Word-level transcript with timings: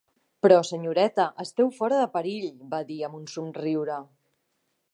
"Però, 0.45 0.55
senyoreta, 0.69 1.25
esteu 1.43 1.69
fora 1.75 1.99
de 2.03 2.07
perill", 2.15 2.49
va 2.73 2.81
dir, 2.89 2.99
amb 3.09 3.19
un 3.21 3.29
somriure. 3.35 3.99